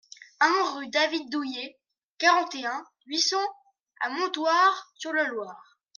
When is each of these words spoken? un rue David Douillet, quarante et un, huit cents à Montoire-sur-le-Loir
un 0.39 0.75
rue 0.77 0.89
David 0.89 1.29
Douillet, 1.29 1.79
quarante 2.17 2.55
et 2.55 2.65
un, 2.65 2.83
huit 3.05 3.19
cents 3.21 3.53
à 3.99 4.09
Montoire-sur-le-Loir 4.09 5.77